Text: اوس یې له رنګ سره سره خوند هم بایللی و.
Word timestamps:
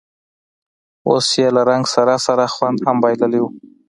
اوس 1.09 1.27
یې 1.39 1.47
له 1.55 1.61
رنګ 1.69 1.83
سره 1.95 2.15
سره 2.25 2.45
خوند 2.53 2.77
هم 2.87 2.97
بایللی 3.03 3.39
و. 3.41 3.45